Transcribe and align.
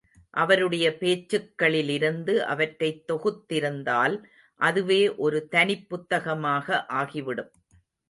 அவருடைய 0.29 0.97
பேச்சுக்களிலிருந்து 0.99 2.37
அவற்றைத் 2.37 3.11
தொகுத்திருந்தால் 3.11 4.23
அதுவே 4.55 5.15
ஒரு 5.15 5.47
தனிப் 5.47 5.89
புத்தகமாக 5.89 6.85
ஆகிவிடும். 6.85 7.51